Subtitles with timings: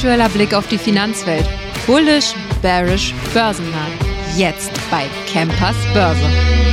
[0.00, 1.46] aktueller Blick auf die Finanzwelt.
[1.86, 4.02] Bullish, bearish, Börsenmarkt.
[4.34, 6.69] Jetzt bei Campers Börse.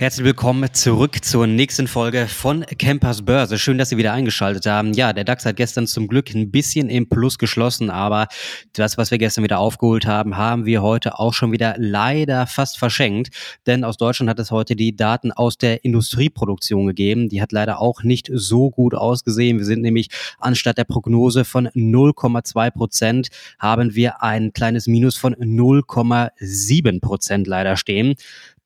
[0.00, 3.58] Herzlich willkommen zurück zur nächsten Folge von Campers Börse.
[3.58, 4.92] Schön, dass Sie wieder eingeschaltet haben.
[4.92, 8.28] Ja, der DAX hat gestern zum Glück ein bisschen im Plus geschlossen, aber
[8.74, 12.78] das, was wir gestern wieder aufgeholt haben, haben wir heute auch schon wieder leider fast
[12.78, 13.34] verschenkt.
[13.66, 17.28] Denn aus Deutschland hat es heute die Daten aus der Industrieproduktion gegeben.
[17.28, 19.58] Die hat leider auch nicht so gut ausgesehen.
[19.58, 23.28] Wir sind nämlich anstatt der Prognose von 0,2 Prozent
[23.58, 28.14] haben wir ein kleines Minus von 0,7 Prozent leider stehen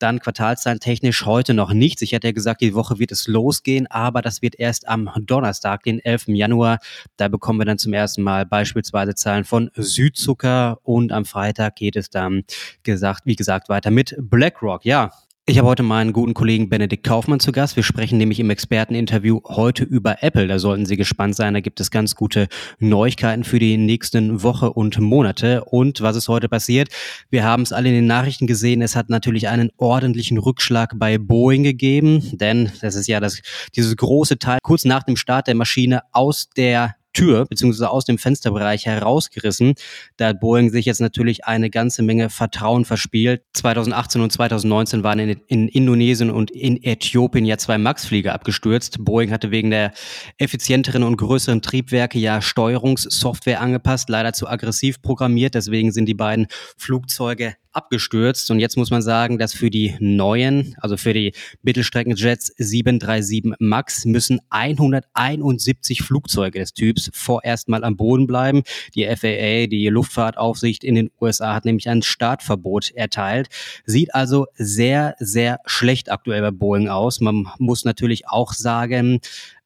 [0.02, 2.02] dann Quartalszahlen technisch heute noch nichts.
[2.02, 5.82] Ich hätte ja gesagt, die Woche wird es losgehen, aber das wird erst am Donnerstag,
[5.84, 6.28] den 11.
[6.28, 6.78] Januar.
[7.16, 11.96] Da bekommen wir dann zum ersten Mal beispielsweise Zahlen von Südzucker und am Freitag geht
[11.96, 12.42] es dann
[12.82, 14.84] gesagt, wie gesagt, weiter mit BlackRock.
[14.84, 15.12] Ja,
[15.44, 17.74] ich habe heute meinen guten Kollegen Benedikt Kaufmann zu Gast.
[17.74, 20.46] Wir sprechen nämlich im Experteninterview heute über Apple.
[20.46, 21.54] Da sollten Sie gespannt sein.
[21.54, 22.46] Da gibt es ganz gute
[22.78, 25.64] Neuigkeiten für die nächsten Woche und Monate.
[25.64, 26.90] Und was ist heute passiert?
[27.28, 28.82] Wir haben es alle in den Nachrichten gesehen.
[28.82, 33.42] Es hat natürlich einen ordentlichen Rückschlag bei Boeing gegeben, denn das ist ja das,
[33.74, 38.18] dieses große Teil kurz nach dem Start der Maschine aus der Tür beziehungsweise aus dem
[38.18, 39.74] Fensterbereich herausgerissen.
[40.16, 43.42] Da hat Boeing sich jetzt natürlich eine ganze Menge Vertrauen verspielt.
[43.54, 49.04] 2018 und 2019 waren in, in Indonesien und in Äthiopien ja zwei MAX-Flieger abgestürzt.
[49.04, 49.92] Boeing hatte wegen der
[50.38, 55.54] effizienteren und größeren Triebwerke ja Steuerungssoftware angepasst, leider zu aggressiv programmiert.
[55.54, 56.46] Deswegen sind die beiden
[56.76, 58.50] Flugzeuge abgestürzt.
[58.50, 64.04] Und jetzt muss man sagen, dass für die neuen, also für die Mittelstreckenjets 737 MAX
[64.04, 68.62] müssen 171 Flugzeuge des Typs vorerst mal am Boden bleiben.
[68.94, 73.48] Die FAA, die Luftfahrtaufsicht in den USA, hat nämlich ein Startverbot erteilt.
[73.84, 77.20] Sieht also sehr, sehr schlecht aktuell bei Boeing aus.
[77.20, 79.20] Man muss natürlich auch sagen,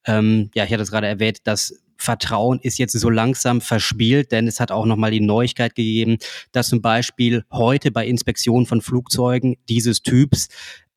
[0.06, 4.46] ähm, ja, ich hatte es gerade erwähnt, dass Vertrauen ist jetzt so langsam verspielt, denn
[4.46, 6.18] es hat auch nochmal die Neuigkeit gegeben,
[6.52, 10.48] dass zum Beispiel heute bei Inspektionen von Flugzeugen dieses Typs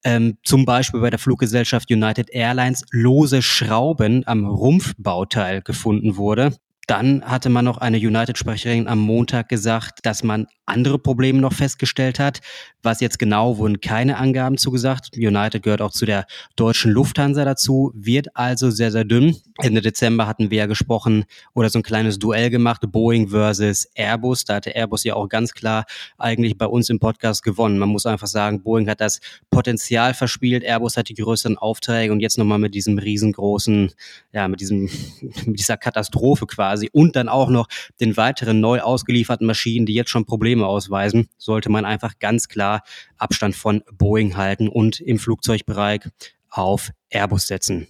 [0.04, 6.56] ähm, zum Beispiel bei der Fluggesellschaft United Airlines lose Schrauben am Rumpfbauteil gefunden wurde.
[6.90, 12.18] Dann hatte man noch eine United-Sprecherin am Montag gesagt, dass man andere Probleme noch festgestellt
[12.18, 12.40] hat.
[12.82, 15.10] Was jetzt genau, wurden keine Angaben zugesagt.
[15.16, 19.36] United gehört auch zu der deutschen Lufthansa dazu, wird also sehr, sehr dünn.
[19.58, 24.46] Ende Dezember hatten wir ja gesprochen oder so ein kleines Duell gemacht, Boeing versus Airbus.
[24.46, 25.86] Da hatte Airbus ja auch ganz klar
[26.18, 27.78] eigentlich bei uns im Podcast gewonnen.
[27.78, 32.22] Man muss einfach sagen, Boeing hat das Potenzial verspielt, Airbus hat die größeren Aufträge und
[32.22, 33.92] jetzt nochmal mit diesem riesengroßen,
[34.32, 34.84] ja, mit diesem,
[35.46, 37.68] mit dieser Katastrophe quasi quasi und dann auch noch
[38.00, 42.84] den weiteren neu ausgelieferten Maschinen, die jetzt schon Probleme ausweisen, sollte man einfach ganz klar
[43.18, 46.02] Abstand von Boeing halten und im Flugzeugbereich
[46.50, 47.88] auf Airbus setzen.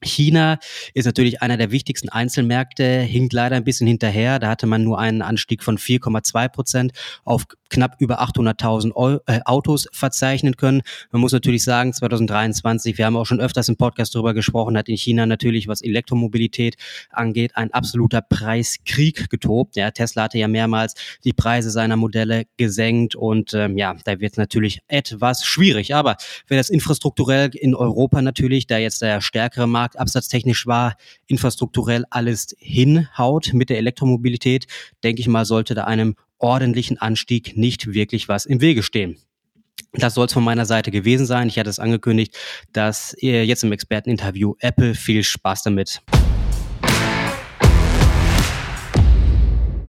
[0.03, 0.59] China
[0.95, 4.39] ist natürlich einer der wichtigsten Einzelmärkte, hinkt leider ein bisschen hinterher.
[4.39, 6.93] Da hatte man nur einen Anstieg von 4,2 Prozent
[7.25, 10.83] auf knapp über 800.000 äh, Autos verzeichnen können.
[11.13, 14.89] Man muss natürlich sagen, 2023, wir haben auch schon öfters im Podcast darüber gesprochen, hat
[14.89, 16.77] in China natürlich, was Elektromobilität
[17.11, 19.77] angeht, ein absoluter Preiskrieg getobt.
[19.77, 24.33] Ja, Tesla hatte ja mehrmals die Preise seiner Modelle gesenkt und ähm, ja, da wird
[24.33, 25.95] es natürlich etwas schwierig.
[25.95, 26.17] Aber
[26.49, 30.97] wenn das infrastrukturell in Europa natürlich, da jetzt der stärkere Markt Markt absatztechnisch war,
[31.27, 34.67] infrastrukturell alles hinhaut mit der Elektromobilität,
[35.03, 39.19] denke ich mal, sollte da einem ordentlichen Anstieg nicht wirklich was im Wege stehen.
[39.93, 41.49] Das soll es von meiner Seite gewesen sein.
[41.49, 42.37] Ich hatte es angekündigt,
[42.73, 46.01] dass ihr jetzt im Experteninterview Apple viel Spaß damit.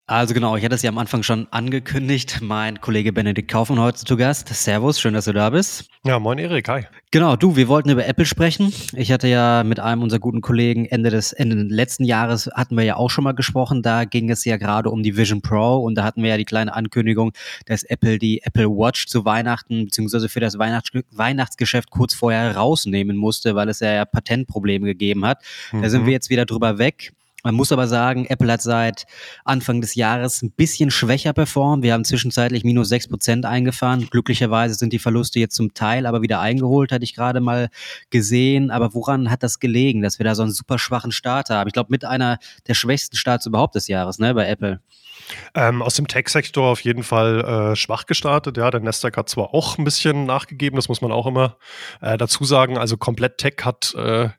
[0.08, 2.38] Also genau, ich hatte es ja am Anfang schon angekündigt.
[2.40, 4.46] Mein Kollege Benedikt Kaufmann heute zu Gast.
[4.46, 5.90] Servus, schön, dass du da bist.
[6.04, 6.84] Ja, moin Erik, hi.
[7.10, 8.72] Genau, du, wir wollten über Apple sprechen.
[8.92, 12.84] Ich hatte ja mit einem unserer guten Kollegen Ende des Ende letzten Jahres hatten wir
[12.84, 13.82] ja auch schon mal gesprochen.
[13.82, 16.44] Da ging es ja gerade um die Vision Pro und da hatten wir ja die
[16.44, 17.32] kleine Ankündigung,
[17.64, 23.16] dass Apple die Apple Watch zu Weihnachten beziehungsweise für das Weihnachts Weihnachtsgeschäft kurz vorher rausnehmen
[23.16, 25.42] musste, weil es ja Patentprobleme gegeben hat.
[25.72, 25.82] Mhm.
[25.82, 27.12] Da sind wir jetzt wieder drüber weg.
[27.46, 29.06] Man muss aber sagen, Apple hat seit
[29.44, 31.84] Anfang des Jahres ein bisschen schwächer performt.
[31.84, 34.08] Wir haben zwischenzeitlich minus sechs Prozent eingefahren.
[34.10, 37.68] Glücklicherweise sind die Verluste jetzt zum Teil aber wieder eingeholt, hatte ich gerade mal
[38.10, 38.72] gesehen.
[38.72, 41.68] Aber woran hat das gelegen, dass wir da so einen super schwachen Start haben?
[41.68, 44.80] Ich glaube, mit einer der schwächsten Starts überhaupt des Jahres, ne, bei Apple.
[45.54, 48.56] Ähm, aus dem Tech-Sektor auf jeden Fall äh, schwach gestartet.
[48.56, 51.58] Ja, der Nasdaq hat zwar auch ein bisschen nachgegeben, das muss man auch immer
[52.00, 52.76] äh, dazu sagen.
[52.76, 54.30] Also komplett Tech hat äh,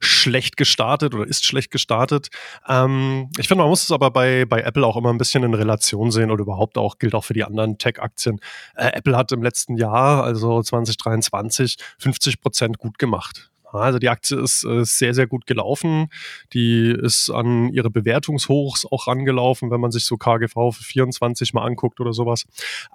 [0.00, 2.28] schlecht gestartet oder ist schlecht gestartet.
[2.66, 5.54] Ähm, ich finde, man muss es aber bei, bei Apple auch immer ein bisschen in
[5.54, 8.40] Relation sehen oder überhaupt auch, gilt auch für die anderen Tech-Aktien.
[8.74, 13.50] Äh, Apple hat im letzten Jahr, also 2023, 50 Prozent gut gemacht.
[13.72, 16.08] Also die Aktie ist äh, sehr, sehr gut gelaufen.
[16.52, 21.64] Die ist an ihre Bewertungshochs auch rangelaufen, wenn man sich so KGV für 24 mal
[21.64, 22.46] anguckt oder sowas.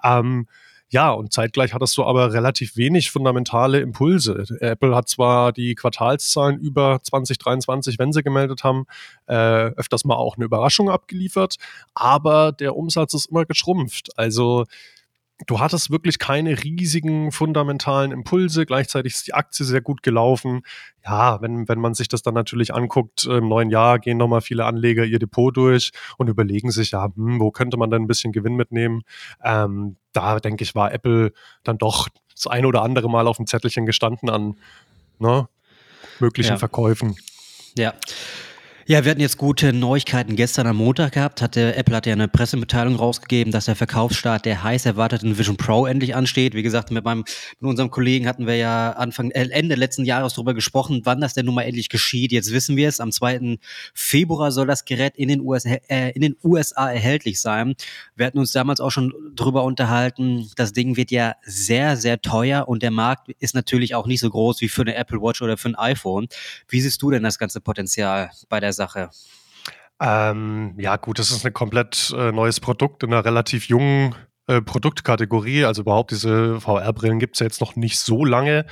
[0.04, 0.46] Ähm,
[0.88, 4.44] ja, und zeitgleich hattest du aber relativ wenig fundamentale Impulse.
[4.60, 8.86] Apple hat zwar die Quartalszahlen über 2023, wenn sie gemeldet haben,
[9.26, 11.56] äh, öfters mal auch eine Überraschung abgeliefert,
[11.94, 14.16] aber der Umsatz ist immer geschrumpft.
[14.16, 14.64] Also
[15.46, 18.64] du hattest wirklich keine riesigen fundamentalen Impulse.
[18.64, 20.62] Gleichzeitig ist die Aktie sehr gut gelaufen.
[21.04, 24.64] Ja, wenn, wenn man sich das dann natürlich anguckt, im neuen Jahr gehen nochmal viele
[24.64, 28.32] Anleger ihr Depot durch und überlegen sich, ja, hm, wo könnte man denn ein bisschen
[28.32, 29.02] Gewinn mitnehmen?
[29.44, 33.46] Ähm, da denke ich, war Apple dann doch das eine oder andere Mal auf dem
[33.46, 34.56] Zettelchen gestanden an
[35.18, 35.48] ne,
[36.18, 36.58] möglichen ja.
[36.58, 37.16] Verkäufen.
[37.76, 37.94] Ja.
[38.88, 41.42] Ja, wir hatten jetzt gute Neuigkeiten gestern am Montag gehabt.
[41.42, 45.86] Hatte, Apple hat ja eine Pressemitteilung rausgegeben, dass der Verkaufsstart der heiß erwarteten Vision Pro
[45.86, 46.54] endlich ansteht.
[46.54, 47.24] Wie gesagt, mit meinem,
[47.58, 51.34] mit unserem Kollegen hatten wir ja Anfang, äh, Ende letzten Jahres darüber gesprochen, wann das
[51.34, 52.30] denn nun mal endlich geschieht.
[52.30, 53.00] Jetzt wissen wir es.
[53.00, 53.58] Am 2.
[53.92, 57.74] Februar soll das Gerät in den, USA, äh, in den USA erhältlich sein.
[58.14, 60.48] Wir hatten uns damals auch schon drüber unterhalten.
[60.54, 64.30] Das Ding wird ja sehr, sehr teuer und der Markt ist natürlich auch nicht so
[64.30, 66.28] groß wie für eine Apple Watch oder für ein iPhone.
[66.68, 69.10] Wie siehst du denn das ganze Potenzial bei der Sache?
[70.00, 74.14] Ähm, ja, gut, das ist ein komplett äh, neues Produkt in einer relativ jungen
[74.46, 75.64] äh, Produktkategorie.
[75.64, 78.66] Also überhaupt diese VR-Brillen gibt es ja jetzt noch nicht so lange.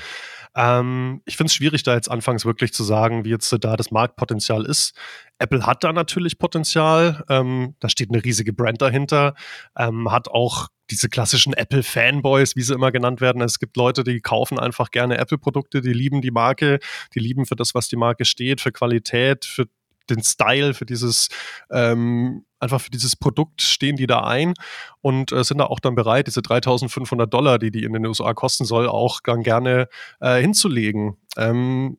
[0.57, 3.91] Ähm, ich finde es schwierig, da jetzt anfangs wirklich zu sagen, wie jetzt da das
[3.91, 4.95] Marktpotenzial ist.
[5.39, 7.25] Apple hat da natürlich Potenzial.
[7.29, 9.35] Ähm, da steht eine riesige Brand dahinter.
[9.77, 13.43] Ähm, hat auch diese klassischen Apple-Fanboys, wie sie immer genannt werden.
[13.43, 16.79] Es gibt Leute, die kaufen einfach gerne Apple-Produkte, die lieben die Marke,
[17.15, 19.67] die lieben für das, was die Marke steht, für Qualität, für
[20.11, 21.29] den Style, für dieses,
[21.71, 24.55] ähm, einfach für dieses Produkt stehen die da ein
[25.01, 28.35] und äh, sind da auch dann bereit, diese 3500 Dollar, die die in den USA
[28.35, 29.89] kosten soll, auch dann gerne
[30.21, 31.17] äh, hinzulegen.
[31.37, 31.99] Ähm,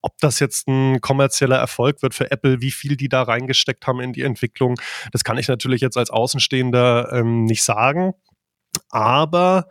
[0.00, 4.00] ob das jetzt ein kommerzieller Erfolg wird für Apple, wie viel die da reingesteckt haben
[4.00, 4.74] in die Entwicklung,
[5.12, 8.14] das kann ich natürlich jetzt als Außenstehender ähm, nicht sagen.
[8.90, 9.66] Aber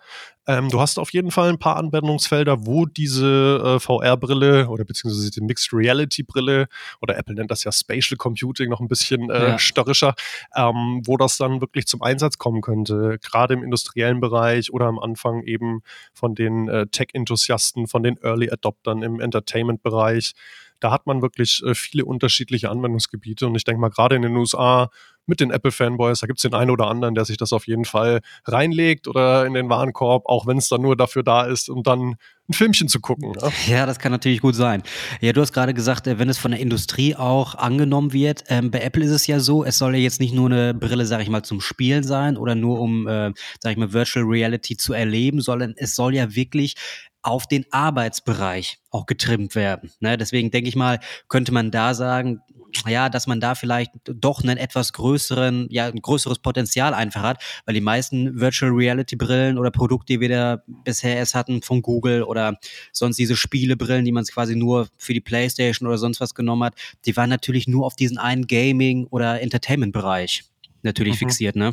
[0.48, 5.30] ähm, du hast auf jeden Fall ein paar Anwendungsfelder, wo diese äh, VR-Brille oder beziehungsweise
[5.30, 6.68] die Mixed Reality-Brille
[7.00, 9.59] oder Apple nennt das ja Spatial Computing noch ein bisschen äh, ja.
[9.59, 10.15] störrischer,
[10.56, 13.19] ähm, wo das dann wirklich zum Einsatz kommen könnte.
[13.21, 15.83] Gerade im industriellen Bereich oder am Anfang eben
[16.13, 20.33] von den äh, Tech-Enthusiasten, von den Early Adoptern im Entertainment-Bereich
[20.81, 23.47] da hat man wirklich äh, viele unterschiedliche Anwendungsgebiete.
[23.47, 24.89] Und ich denke mal, gerade in den USA
[25.27, 27.85] mit den Apple-Fanboys, da gibt es den einen oder anderen, der sich das auf jeden
[27.85, 31.83] Fall reinlegt oder in den Warenkorb, auch wenn es dann nur dafür da ist, um
[31.83, 32.15] dann
[32.50, 33.33] ein Filmchen zu gucken.
[33.39, 33.51] Ja?
[33.67, 34.81] ja, das kann natürlich gut sein.
[35.21, 38.71] Ja, du hast gerade gesagt, äh, wenn es von der Industrie auch angenommen wird, ähm,
[38.71, 41.21] bei Apple ist es ja so, es soll ja jetzt nicht nur eine Brille, sag
[41.21, 44.93] ich mal, zum Spielen sein oder nur um, äh, sag ich mal, Virtual Reality zu
[44.93, 46.75] erleben, sondern es soll ja wirklich
[47.23, 49.91] auf den Arbeitsbereich auch getrimmt werden.
[49.99, 50.17] Ne?
[50.17, 52.41] Deswegen denke ich mal, könnte man da sagen,
[52.87, 57.43] ja, dass man da vielleicht doch einen etwas größeren, ja, ein größeres Potenzial einfach hat,
[57.65, 61.81] weil die meisten Virtual Reality Brillen oder Produkte, die wir da bisher erst hatten von
[61.81, 62.57] Google oder
[62.91, 66.75] sonst diese Spielebrillen, die man quasi nur für die Playstation oder sonst was genommen hat,
[67.05, 70.43] die waren natürlich nur auf diesen einen Gaming- oder Entertainment-Bereich
[70.83, 71.19] natürlich mhm.
[71.19, 71.71] fixiert, ne?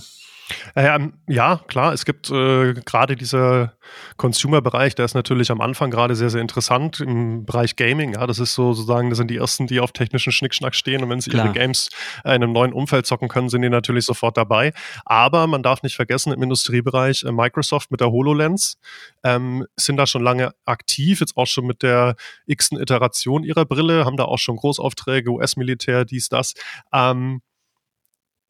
[0.74, 3.74] Ähm, ja, klar, es gibt äh, gerade dieser
[4.16, 8.14] Consumer-Bereich, der ist natürlich am Anfang gerade sehr, sehr interessant im Bereich Gaming.
[8.14, 11.10] Ja, das ist so, sozusagen, das sind die ersten, die auf technischen Schnickschnack stehen und
[11.10, 11.46] wenn sie klar.
[11.46, 11.90] ihre Games
[12.24, 14.72] in einem neuen Umfeld zocken können, sind die natürlich sofort dabei.
[15.04, 18.78] Aber man darf nicht vergessen, im Industriebereich äh, Microsoft mit der HoloLens
[19.24, 24.04] ähm, sind da schon lange aktiv, jetzt auch schon mit der x-ten Iteration ihrer Brille,
[24.04, 26.54] haben da auch schon Großaufträge, US-Militär, dies, das.
[26.92, 27.42] Ähm,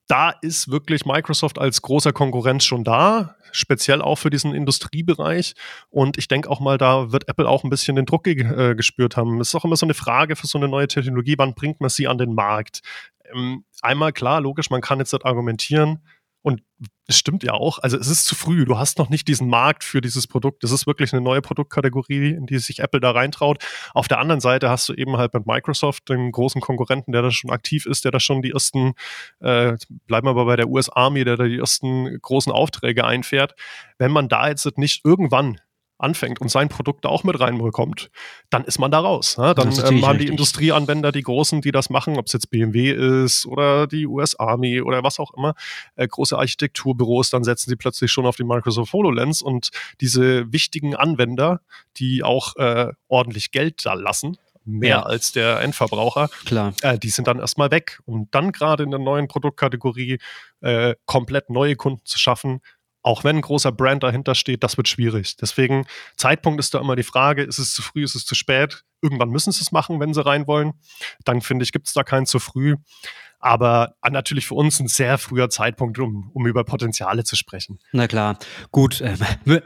[0.09, 5.55] da ist wirklich Microsoft als großer Konkurrenz schon da, speziell auch für diesen Industriebereich.
[5.91, 8.75] Und ich denke auch mal, da wird Apple auch ein bisschen den Druck ge äh,
[8.75, 9.41] gespürt haben.
[9.41, 11.91] Es ist auch immer so eine Frage für so eine neue Technologie, wann bringt man
[11.91, 12.81] sie an den Markt?
[13.33, 16.03] Ähm, einmal klar, logisch, man kann jetzt nicht argumentieren,
[16.43, 16.63] und
[17.07, 17.79] es stimmt ja auch.
[17.79, 18.65] Also es ist zu früh.
[18.65, 20.63] Du hast noch nicht diesen Markt für dieses Produkt.
[20.63, 23.65] Das ist wirklich eine neue Produktkategorie, in die sich Apple da reintraut.
[23.95, 27.31] Auf der anderen Seite hast du eben halt mit Microsoft den großen Konkurrenten, der da
[27.31, 28.93] schon aktiv ist, der da schon die ersten,
[29.41, 29.77] äh,
[30.07, 33.55] bleiben wir aber bei der US Army, der da die ersten großen Aufträge einfährt.
[33.97, 35.59] Wenn man da jetzt nicht irgendwann
[35.99, 38.11] anfängt und sein Produkt da auch mit reinbekommt,
[38.51, 39.37] dann ist man da raus.
[39.37, 39.55] Ne?
[39.55, 42.93] Dann ähm, haben die Industrieanwender, die Großen, die das machen, ob es jetzt BMW
[43.25, 45.55] ist oder die US Army oder was auch immer,
[45.97, 50.95] äh, große Architekturbüros, dann setzen sie plötzlich schon auf die Microsoft HoloLens und diese wichtigen
[50.95, 51.61] Anwender,
[51.97, 54.37] die auch äh, ordentlich Geld da lassen,
[54.69, 55.03] mehr ja.
[55.03, 56.29] als der Endverbraucher.
[56.45, 56.75] Klar.
[56.83, 58.01] Äh, die sind dann erstmal weg.
[58.05, 60.19] Und dann gerade in der neuen Produktkategorie
[60.61, 62.61] äh, komplett neue Kunden zu schaffen,
[63.03, 65.37] auch wenn ein großer Brand dahinter steht, das wird schwierig.
[65.37, 65.87] Deswegen,
[66.17, 68.85] Zeitpunkt ist da immer die Frage, ist es zu früh, ist es zu spät?
[69.01, 70.73] Irgendwann müssen sie es machen, wenn sie rein wollen.
[71.25, 72.77] Dann finde ich, gibt es da keinen zu früh.
[73.41, 77.79] Aber natürlich für uns ein sehr früher Zeitpunkt, um, um über Potenziale zu sprechen.
[77.93, 78.39] Na klar,
[78.73, 79.17] gut, äh,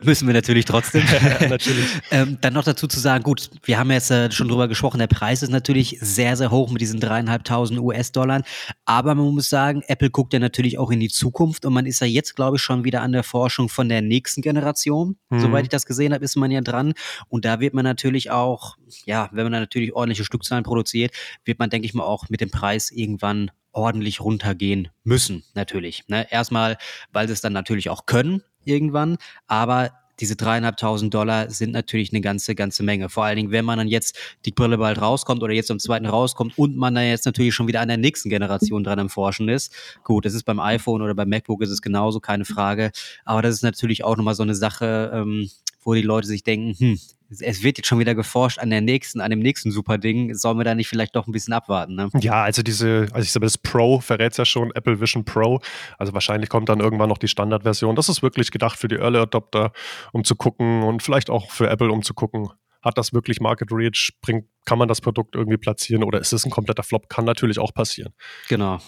[0.03, 1.05] müssen wir natürlich trotzdem.
[1.49, 1.87] natürlich.
[2.11, 5.07] ähm, dann noch dazu zu sagen, gut, wir haben jetzt äh, schon drüber gesprochen, der
[5.07, 8.43] Preis ist natürlich sehr, sehr hoch mit diesen dreieinhalbtausend US-Dollar.
[8.85, 12.01] Aber man muss sagen, Apple guckt ja natürlich auch in die Zukunft und man ist
[12.01, 15.17] ja jetzt, glaube ich, schon wieder an der Forschung von der nächsten Generation.
[15.31, 15.41] Mhm.
[15.41, 16.93] Soweit ich das gesehen habe, ist man ja dran.
[17.29, 18.77] Und da wird man natürlich auch,
[19.07, 21.13] ja, wenn man da natürlich ordentliche Stückzahlen produziert,
[21.45, 26.05] wird man, denke ich mal, auch mit dem Preis irgendwann ordentlich runtergehen müssen, natürlich.
[26.09, 26.27] Ne?
[26.31, 26.77] Erstmal,
[27.13, 32.21] weil sie es dann natürlich auch können irgendwann, aber diese dreieinhalbtausend Dollar sind natürlich eine
[32.21, 33.09] ganze, ganze Menge.
[33.09, 36.07] Vor allen Dingen, wenn man dann jetzt die Brille bald rauskommt oder jetzt am zweiten
[36.07, 39.49] rauskommt und man dann jetzt natürlich schon wieder an der nächsten Generation dran am Forschen
[39.49, 39.75] ist.
[40.05, 42.93] Gut, das ist beim iPhone oder beim MacBook ist es genauso, keine Frage.
[43.25, 45.51] Aber das ist natürlich auch nochmal so eine Sache, ähm,
[45.83, 47.01] wo die Leute sich denken, hm,
[47.41, 50.35] es wird jetzt schon wieder geforscht an der nächsten, an dem nächsten super Ding.
[50.35, 51.95] Sollen wir da nicht vielleicht doch ein bisschen abwarten?
[51.95, 52.11] Ne?
[52.21, 55.61] Ja, also diese, also ich sage, das Pro verrät es ja schon, Apple Vision Pro.
[55.99, 57.97] Also wahrscheinlich kommt dann irgendwann noch die Standardversion.
[57.97, 59.73] Das ist wirklich gedacht für die Early Adopter,
[60.13, 62.49] um zu gucken und vielleicht auch für Apple, um zu gucken,
[62.83, 64.13] hat das wirklich Market Reach?
[64.21, 67.09] Bringt, kann man das Produkt irgendwie platzieren oder ist es ein kompletter Flop?
[67.09, 68.13] Kann natürlich auch passieren.
[68.49, 68.79] Genau.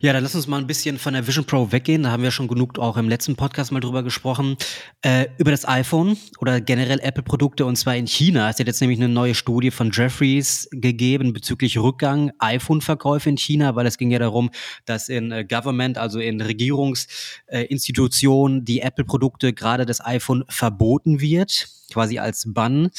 [0.00, 2.02] Ja, dann lass uns mal ein bisschen von der Vision Pro weggehen.
[2.02, 4.56] Da haben wir schon genug auch im letzten Podcast mal drüber gesprochen.
[5.02, 8.50] Äh, über das iPhone oder generell Apple-Produkte und zwar in China.
[8.50, 13.76] Es hat jetzt nämlich eine neue Studie von Jeffries gegeben bezüglich Rückgang iPhone-Verkäufe in China,
[13.76, 14.50] weil es ging ja darum,
[14.84, 21.68] dass in äh, Government, also in Regierungsinstitutionen, äh, die Apple-Produkte, gerade das iPhone verboten wird
[21.92, 22.90] quasi als Bann.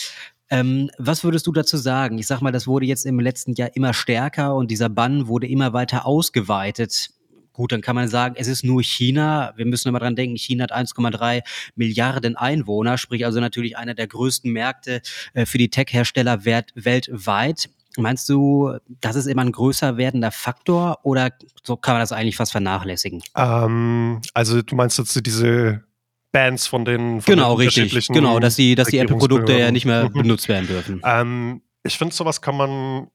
[0.50, 2.18] Ähm, was würdest du dazu sagen?
[2.18, 5.48] Ich sag mal, das wurde jetzt im letzten Jahr immer stärker und dieser Bann wurde
[5.48, 7.10] immer weiter ausgeweitet.
[7.58, 9.51] Gut, dann kann man sagen, es ist nur China.
[9.56, 11.42] Wir müssen immer dran denken, China hat 1,3
[11.75, 15.01] Milliarden Einwohner, sprich also natürlich einer der größten Märkte
[15.34, 17.70] äh, für die Tech-Hersteller weltweit.
[17.98, 21.32] Meinst du, das ist immer ein größer werdender Faktor oder
[21.63, 23.24] so kann man das eigentlich fast vernachlässigen?
[23.36, 25.84] Ähm, also du meinst jetzt diese
[26.31, 28.07] Bands von den von Genau, den richtig.
[28.07, 30.13] Genau, dass die, dass die Apple-Produkte ja nicht mehr mhm.
[30.13, 31.01] benutzt werden dürfen.
[31.03, 33.07] Ähm, ich finde, sowas kann man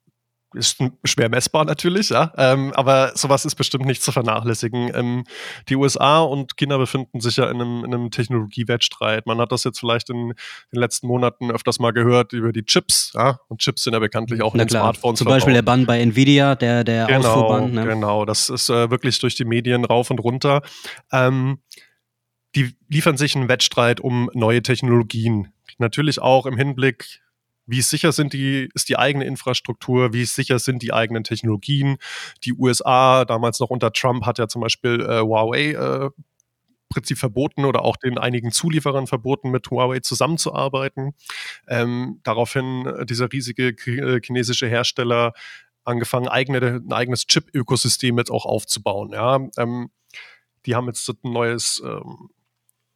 [0.54, 2.32] ist schwer messbar natürlich, ja.
[2.36, 4.90] Ähm, aber sowas ist bestimmt nicht zu vernachlässigen.
[4.94, 5.24] Ähm,
[5.68, 9.26] die USA und China befinden sich ja in einem, in einem Technologiewettstreit.
[9.26, 10.34] Man hat das jetzt vielleicht in
[10.72, 13.38] den letzten Monaten öfters mal gehört über die Chips, ja.
[13.48, 15.18] Und Chips sind ja bekanntlich auch in den Smartphones.
[15.18, 17.72] Zum Beispiel der Bann bei Nvidia, der, der genau, Ausfuhrbann.
[17.72, 17.86] Ne?
[17.86, 20.62] Genau, das ist äh, wirklich durch die Medien rauf und runter.
[21.12, 21.58] Ähm,
[22.54, 25.52] die liefern sich einen Wettstreit um neue Technologien.
[25.78, 27.20] Natürlich auch im Hinblick,
[27.66, 31.96] wie sicher sind die, ist die eigene Infrastruktur, wie sicher sind die eigenen Technologien.
[32.44, 36.10] Die USA, damals noch unter Trump, hat ja zum Beispiel äh, Huawei äh,
[36.92, 41.14] Prinzip verboten oder auch den einigen Zulieferern verboten, mit Huawei zusammenzuarbeiten.
[41.66, 45.32] Ähm, daraufhin äh, dieser riesige äh, chinesische Hersteller
[45.84, 49.10] angefangen, eigene, ein eigenes Chip-Ökosystem jetzt auch aufzubauen.
[49.12, 49.40] Ja?
[49.56, 49.90] Ähm,
[50.66, 52.28] die haben jetzt ein neues ähm,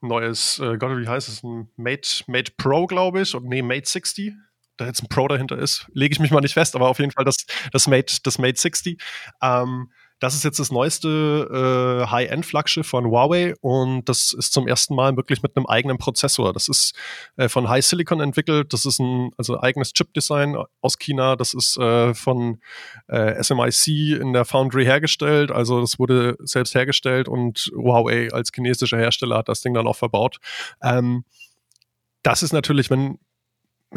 [0.01, 3.89] neues, äh, Gott, wie heißt es, ein Mate, Mate Pro, glaube ich, und nee, Mate
[3.89, 4.35] 60.
[4.77, 7.11] Da jetzt ein Pro dahinter ist, lege ich mich mal nicht fest, aber auf jeden
[7.11, 9.03] Fall das, das Mate, das Mate 60.
[9.43, 14.95] Ähm, das ist jetzt das neueste äh, High-End-Flaggschiff von Huawei und das ist zum ersten
[14.95, 16.53] Mal wirklich mit einem eigenen Prozessor.
[16.55, 16.95] Das ist
[17.37, 18.73] äh, von High Silicon entwickelt.
[18.73, 21.37] Das ist ein also eigenes Chip-Design aus China.
[21.37, 22.61] Das ist äh, von
[23.09, 25.51] äh, SMIC in der Foundry hergestellt.
[25.51, 29.97] Also das wurde selbst hergestellt und Huawei als chinesischer Hersteller hat das Ding dann auch
[29.97, 30.39] verbaut.
[30.83, 31.25] Ähm,
[32.23, 33.19] das ist natürlich, wenn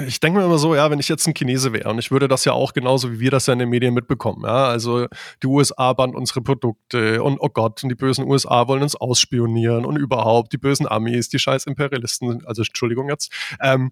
[0.08, 2.28] ich denke mir immer so, ja, wenn ich jetzt ein Chinese wäre und ich würde
[2.28, 5.08] das ja auch genauso wie wir das ja in den Medien mitbekommen, ja, also
[5.44, 9.86] die USA bannen unsere Produkte und oh Gott, und die bösen USA wollen uns ausspionieren
[9.86, 13.92] und überhaupt die bösen Amis, die scheiß Imperialisten, also Entschuldigung jetzt, ähm,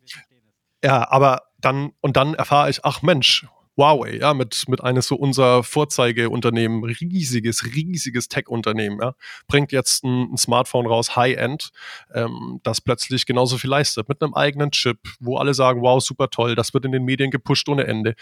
[0.83, 5.15] ja, aber dann, und dann erfahre ich, ach Mensch, Huawei, ja, mit, mit eines so
[5.15, 9.13] unser Vorzeigeunternehmen, riesiges, riesiges Tech-Unternehmen, ja,
[9.47, 11.69] bringt jetzt ein, ein Smartphone raus, High-End,
[12.13, 16.29] ähm, das plötzlich genauso viel leistet, mit einem eigenen Chip, wo alle sagen, wow, super
[16.29, 18.15] toll, das wird in den Medien gepusht ohne Ende.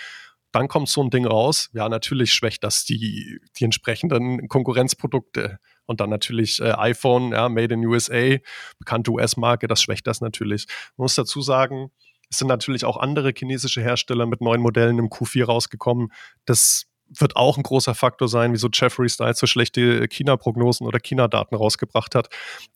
[0.51, 5.59] Dann kommt so ein Ding raus, ja, natürlich schwächt das die, die entsprechenden Konkurrenzprodukte.
[5.85, 8.37] Und dann natürlich äh, iPhone, ja, Made in USA,
[8.79, 10.65] bekannte US-Marke, das schwächt das natürlich.
[10.97, 11.91] Man muss dazu sagen,
[12.29, 16.11] es sind natürlich auch andere chinesische Hersteller mit neuen Modellen im Q4 rausgekommen.
[16.45, 21.55] Das wird auch ein großer Faktor sein, wieso Jeffrey Styles so schlechte China-Prognosen oder China-Daten
[21.55, 22.29] rausgebracht hat.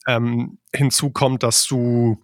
[0.08, 2.18] Ähm, hinzu kommt, dass du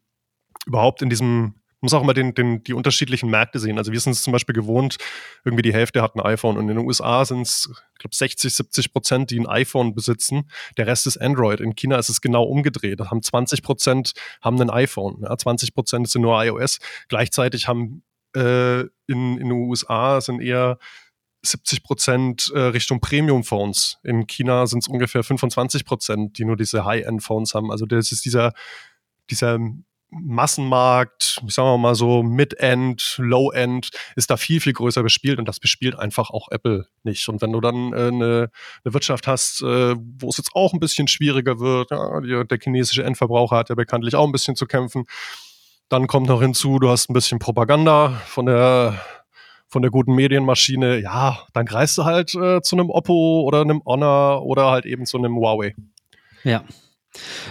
[0.65, 1.55] überhaupt in diesem
[1.86, 3.77] muss auch immer den, den, die unterschiedlichen Märkte sehen.
[3.77, 4.98] Also wir sind es zum Beispiel gewohnt,
[5.44, 8.54] irgendwie die Hälfte hat ein iPhone und in den USA sind es, ich glaube, 60,
[8.54, 10.50] 70 Prozent, die ein iPhone besitzen.
[10.77, 11.62] Der Rest ist Android.
[11.62, 13.00] In China ist es genau umgedreht.
[13.00, 15.22] Da haben 20 Prozent haben ein iPhone.
[15.22, 16.80] Ja, 20 Prozent sind nur iOS.
[17.08, 18.04] Gleichzeitig haben
[18.36, 20.80] äh, in, in den USA sind eher
[21.44, 24.00] 70 Prozent äh, Richtung Premium-Phones.
[24.04, 27.72] In China sind es ungefähr 25 Prozent, die nur diese High-End-Phones haben.
[27.72, 28.54] Also das ist dieser,
[29.30, 29.60] dieser
[30.24, 35.60] Massenmarkt, sagen wir mal so Mid-End, Low-End, ist da viel, viel größer bespielt und das
[35.60, 37.27] bespielt einfach auch Apple nicht.
[37.29, 38.50] Und wenn du dann äh, eine,
[38.84, 43.03] eine Wirtschaft hast, äh, wo es jetzt auch ein bisschen schwieriger wird, ja, der chinesische
[43.03, 45.05] Endverbraucher hat ja bekanntlich auch ein bisschen zu kämpfen,
[45.89, 49.00] dann kommt noch hinzu, du hast ein bisschen Propaganda von der
[49.67, 53.81] von der guten Medienmaschine, ja, dann greifst du halt äh, zu einem Oppo oder einem
[53.86, 55.75] Honor oder halt eben zu einem Huawei.
[56.43, 56.63] Ja,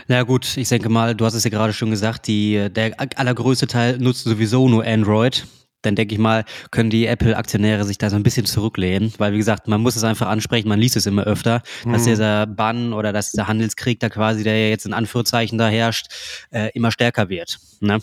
[0.08, 3.66] na gut, ich denke mal, du hast es ja gerade schon gesagt, die, der allergrößte
[3.66, 5.46] Teil nutzt sowieso nur Android
[5.84, 9.38] dann denke ich mal, können die Apple-Aktionäre sich da so ein bisschen zurücklehnen, weil wie
[9.38, 11.92] gesagt, man muss es einfach ansprechen, man liest es immer öfter, mhm.
[11.92, 15.68] dass dieser Bann oder dass dieser Handelskrieg da quasi, der ja jetzt in Anführungszeichen da
[15.68, 16.06] herrscht,
[16.50, 17.58] äh, immer stärker wird.
[17.80, 17.98] Ne?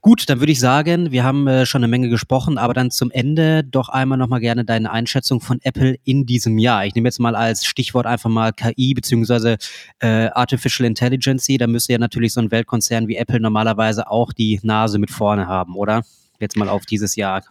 [0.00, 3.10] Gut, dann würde ich sagen, wir haben äh, schon eine Menge gesprochen, aber dann zum
[3.10, 6.84] Ende doch einmal nochmal gerne deine Einschätzung von Apple in diesem Jahr.
[6.84, 9.56] Ich nehme jetzt mal als Stichwort einfach mal KI beziehungsweise
[10.00, 11.46] äh, Artificial Intelligence.
[11.58, 15.46] Da müsste ja natürlich so ein Weltkonzern wie Apple normalerweise auch die Nase mit vorne
[15.46, 16.02] haben, oder?
[16.44, 17.42] Jetzt mal auf dieses Jahr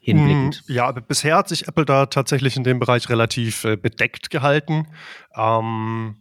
[0.00, 0.62] hinblickend.
[0.68, 4.86] Mm, ja, bisher hat sich Apple da tatsächlich in dem Bereich relativ äh, bedeckt gehalten.
[5.36, 6.16] Ähm,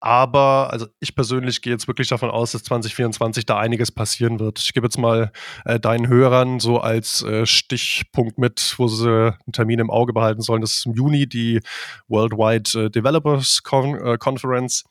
[0.00, 4.60] aber also ich persönlich gehe jetzt wirklich davon aus, dass 2024 da einiges passieren wird.
[4.60, 5.32] Ich gebe jetzt mal
[5.64, 10.40] äh, deinen Hörern so als äh, Stichpunkt mit, wo sie einen Termin im Auge behalten
[10.40, 10.60] sollen.
[10.60, 11.60] Das ist im Juni die
[12.06, 14.84] Worldwide äh, Developers Con äh, Conference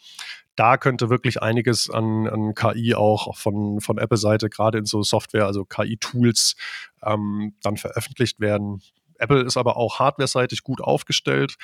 [0.57, 5.45] da könnte wirklich einiges an, an KI auch von, von Apple-Seite, gerade in so Software,
[5.45, 6.55] also KI-Tools,
[7.03, 8.81] ähm, dann veröffentlicht werden.
[9.19, 11.57] Apple ist aber auch hardware-seitig gut aufgestellt,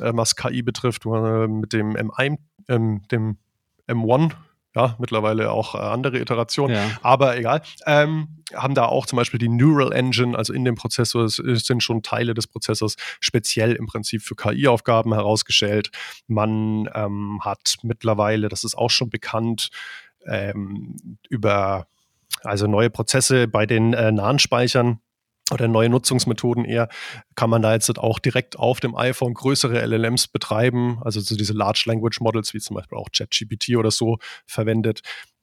[0.00, 3.38] äh, was KI betrifft, äh, mit dem M1, ähm, dem
[3.88, 4.32] M1
[4.74, 6.90] ja, mittlerweile auch äh, andere Iterationen, ja.
[7.02, 7.62] aber egal.
[7.86, 11.82] Ähm, haben da auch zum Beispiel die Neural Engine, also in dem Prozessor es sind
[11.82, 15.90] schon Teile des Prozessors speziell im Prinzip für KI-Aufgaben herausgestellt.
[16.26, 19.70] Man ähm, hat mittlerweile, das ist auch schon bekannt,
[20.26, 20.96] ähm,
[21.28, 21.86] über
[22.42, 25.00] also neue Prozesse bei den äh, nahen Speichern
[25.52, 26.88] oder neue Nutzungsmethoden eher,
[27.34, 31.52] kann man da jetzt auch direkt auf dem iPhone größere LLMs betreiben, also so diese
[31.52, 35.02] Large Language Models, wie zum Beispiel auch ChatGPT oder so verwendet.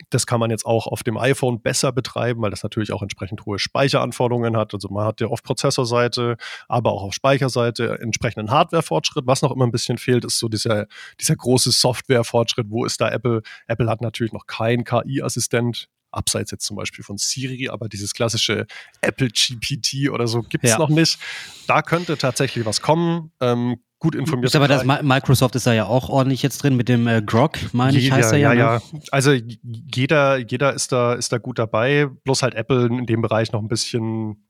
[0.09, 3.45] Das kann man jetzt auch auf dem iPhone besser betreiben, weil das natürlich auch entsprechend
[3.45, 4.73] hohe Speicheranforderungen hat.
[4.73, 6.35] Also man hat ja auf Prozessorseite,
[6.67, 9.25] aber auch auf Speicherseite entsprechenden Hardware-Fortschritt.
[9.25, 10.87] Was noch immer ein bisschen fehlt, ist so dieser,
[11.19, 12.67] dieser große Software-Fortschritt.
[12.69, 13.41] Wo ist da Apple?
[13.67, 18.65] Apple hat natürlich noch keinen KI-Assistent abseits jetzt zum Beispiel von Siri, aber dieses klassische
[19.01, 20.77] Apple GPT oder so gibt es ja.
[20.77, 21.19] noch nicht.
[21.67, 23.31] Da könnte tatsächlich was kommen.
[23.41, 24.49] Ähm, gut informiert.
[24.49, 27.57] Ist aber das Microsoft ist da ja auch ordentlich jetzt drin mit dem äh, Grok,
[27.73, 28.53] meine ich, heißt er ja.
[28.53, 28.81] Ja, ne?
[28.93, 28.99] ja.
[29.11, 32.07] Also jeder, jeder ist da, ist da gut dabei.
[32.23, 34.45] Bloß halt Apple in dem Bereich noch ein bisschen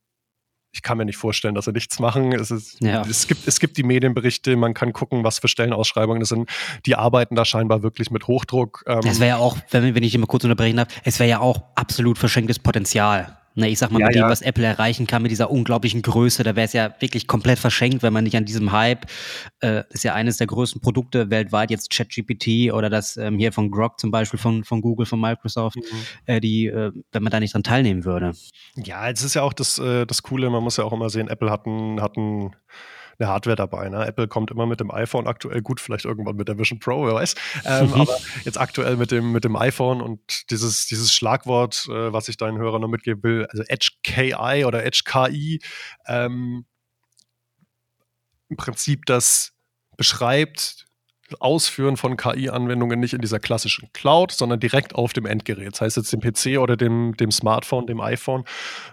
[0.76, 2.34] ich kann mir nicht vorstellen, dass sie nichts machen.
[2.34, 3.02] Es, ist, ja.
[3.10, 6.50] es, gibt, es gibt die Medienberichte, man kann gucken, was für Stellenausschreibungen das sind.
[6.86, 8.84] Die arbeiten da scheinbar wirklich mit Hochdruck.
[8.86, 9.00] Ähm.
[9.06, 11.64] Es wäre ja auch, wenn, wenn ich immer kurz unterbrechen darf, es wäre ja auch
[11.76, 13.38] absolut verschenktes Potenzial.
[13.58, 14.30] Ne, ich sag mal, ja, mit dem, ja.
[14.30, 18.04] was Apple erreichen kann, mit dieser unglaublichen Größe, da wäre es ja wirklich komplett verschenkt,
[18.04, 19.06] wenn man nicht an diesem Hype,
[19.62, 23.72] äh, ist ja eines der größten Produkte weltweit, jetzt ChatGPT oder das ähm, hier von
[23.72, 25.82] Grok zum Beispiel von, von Google, von Microsoft, mhm.
[26.26, 28.34] äh, die, äh, wenn man da nicht dran teilnehmen würde.
[28.76, 31.30] Ja, es ist ja auch das, äh, das Coole, man muss ja auch immer sehen,
[31.30, 32.54] Apple hat ein, hat ein
[33.20, 33.90] eine Hardware dabei.
[33.90, 34.06] Ne?
[34.06, 37.14] Apple kommt immer mit dem iPhone aktuell gut, vielleicht irgendwann mit der Vision Pro, wer
[37.14, 37.36] weiß.
[37.66, 42.28] Ähm, aber jetzt aktuell mit dem, mit dem iPhone und dieses, dieses Schlagwort, äh, was
[42.30, 45.62] ich deinen Hörern noch mitgeben will, also Edge KI oder Edge KI,
[46.08, 46.66] ähm,
[48.50, 49.54] im Prinzip das
[49.98, 50.86] beschreibt,
[51.40, 55.74] Ausführen von KI-Anwendungen nicht in dieser klassischen Cloud, sondern direkt auf dem Endgerät.
[55.74, 58.44] Das heißt jetzt dem PC oder dem, dem Smartphone, dem iPhone.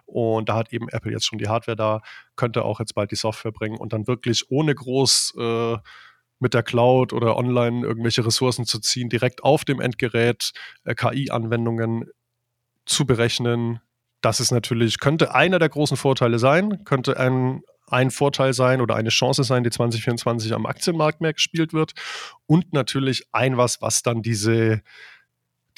[0.06, 2.00] Und da hat eben Apple jetzt schon die Hardware da,
[2.36, 5.76] könnte auch jetzt bald die Software bringen und dann wirklich ohne groß äh,
[6.38, 10.52] mit der Cloud oder online irgendwelche Ressourcen zu ziehen, direkt auf dem Endgerät
[10.84, 12.10] äh, KI-Anwendungen
[12.86, 13.80] zu berechnen.
[14.22, 18.96] Das ist natürlich, könnte einer der großen Vorteile sein, könnte ein ein Vorteil sein oder
[18.96, 21.92] eine Chance sein, die 2024 am Aktienmarkt mehr gespielt wird.
[22.46, 24.82] Und natürlich ein was, was dann diese,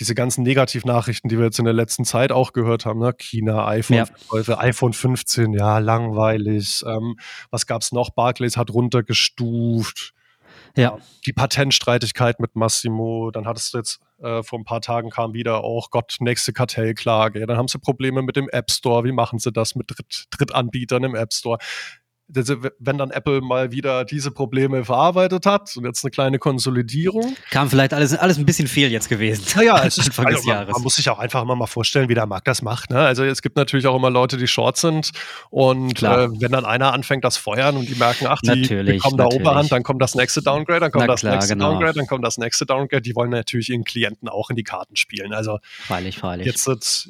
[0.00, 3.12] diese ganzen Negativnachrichten, die wir jetzt in der letzten Zeit auch gehört haben, ne?
[3.18, 4.58] China, iPhone, ja.
[4.58, 6.82] iPhone 15, ja, langweilig.
[6.86, 7.16] Ähm,
[7.50, 8.10] was gab es noch?
[8.10, 10.14] Barclays hat runtergestuft.
[10.76, 10.98] Ja.
[11.26, 15.62] Die Patentstreitigkeit mit Massimo, dann hattest du jetzt äh, vor ein paar Tagen kam wieder
[15.62, 17.40] auch, Gott, nächste Kartellklage.
[17.40, 19.04] Ja, dann haben sie Probleme mit dem App Store.
[19.04, 21.58] Wie machen sie das mit Dritt Drittanbietern im App Store?
[22.26, 27.36] Wenn dann Apple mal wieder diese Probleme verarbeitet hat und jetzt eine kleine Konsolidierung.
[27.50, 29.44] Kam vielleicht alles, alles ein bisschen viel jetzt gewesen.
[29.56, 30.48] Naja, es ist, also.
[30.48, 32.90] Man, man, muss sich auch einfach immer mal vorstellen, wie der Markt das macht.
[32.90, 32.98] Ne?
[32.98, 35.10] Also es gibt natürlich auch immer Leute, die short sind
[35.50, 39.26] und äh, wenn dann einer anfängt, das feuern und die merken, ach, die bekommen da
[39.26, 41.72] Oberhand, dann kommt das nächste Downgrade, dann kommt Na, das klar, nächste genau.
[41.72, 43.02] Downgrade, dann kommt das nächste Downgrade.
[43.02, 45.32] Die wollen natürlich ihren Klienten auch in die Karten spielen.
[45.34, 46.46] Also freilich, freilich.
[46.46, 46.66] Jetzt,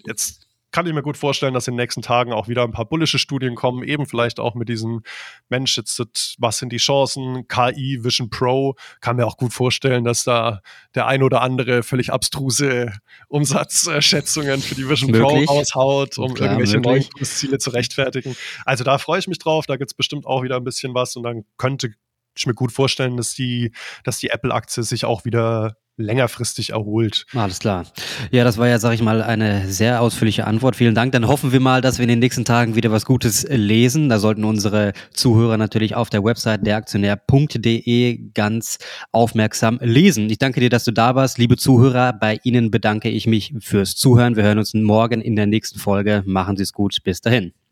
[0.07, 0.44] jetzt
[0.75, 3.21] kann ich mir gut vorstellen, dass in den nächsten Tagen auch wieder ein paar bullische
[3.21, 5.03] Studien kommen, eben vielleicht auch mit diesem
[5.49, 10.25] Mensch, jetzt, was sind die Chancen, KI, Vision Pro, kann mir auch gut vorstellen, dass
[10.25, 10.63] da
[10.97, 12.93] der ein oder andere völlig abstruse
[13.29, 15.47] Umsatzschätzungen für die Vision möglich.
[15.47, 17.09] Pro raushaut, um Klar, irgendwelche möglich.
[17.15, 18.35] neuen Ziele zu rechtfertigen.
[18.65, 21.15] Also da freue ich mich drauf, da gibt es bestimmt auch wieder ein bisschen was
[21.15, 21.93] und dann könnte
[22.37, 23.73] ich mir gut vorstellen, dass die,
[24.05, 27.27] dass die Apple-Aktie sich auch wieder längerfristig erholt.
[27.35, 27.87] Alles klar.
[28.33, 30.77] Ja, das war ja, sag ich mal, eine sehr ausführliche Antwort.
[30.77, 31.12] Vielen Dank.
[31.12, 34.09] Dann hoffen wir mal, dass wir in den nächsten Tagen wieder was Gutes lesen.
[34.09, 38.79] Da sollten unsere Zuhörer natürlich auf der Website deraktionär.de ganz
[39.12, 40.29] aufmerksam lesen.
[40.31, 41.38] Ich danke dir, dass du da warst.
[41.38, 44.37] Liebe Zuhörer, bei Ihnen bedanke ich mich fürs Zuhören.
[44.37, 46.23] Wir hören uns morgen in der nächsten Folge.
[46.27, 46.99] Machen Sie es gut.
[47.05, 47.63] Bis dahin.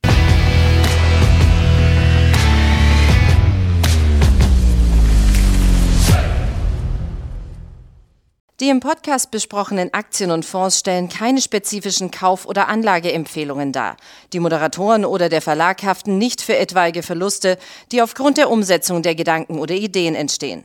[8.62, 13.96] Die im Podcast besprochenen Aktien und Fonds stellen keine spezifischen Kauf- oder Anlageempfehlungen dar.
[14.32, 17.58] Die Moderatoren oder der Verlag haften nicht für etwaige Verluste,
[17.90, 20.62] die aufgrund der Umsetzung der Gedanken oder Ideen entstehen.